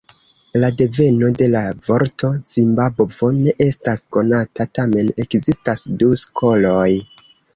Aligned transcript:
La 0.61 0.69
deveno 0.77 1.27
de 1.41 1.49
la 1.55 1.59
vorto 1.87 2.29
"Zimbabvo" 2.53 3.29
ne 3.41 3.53
estas 3.67 4.03
konata, 4.17 4.67
tamen 4.79 5.13
ekzistas 5.25 5.85
du 6.03 6.09
skoloj. 6.25 6.91